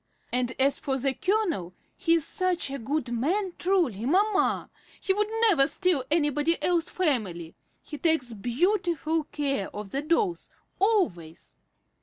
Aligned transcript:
"And 0.33 0.53
as 0.59 0.79
for 0.79 0.97
the 0.97 1.13
colonel, 1.13 1.75
he 1.95 2.15
is 2.15 2.25
such 2.25 2.71
a 2.71 2.79
good 2.79 3.13
man, 3.13 3.53
truly, 3.59 4.07
mamma! 4.07 4.71
He 4.99 5.13
would 5.13 5.29
never 5.47 5.67
steal 5.67 6.03
anybody 6.09 6.59
else's 6.59 6.89
family! 6.89 7.53
He 7.83 7.99
takes 7.99 8.33
beau 8.33 8.77
tiful 8.77 9.25
care 9.25 9.69
of 9.69 9.91
the 9.91 10.01
dolls, 10.01 10.49
always." 10.79 11.55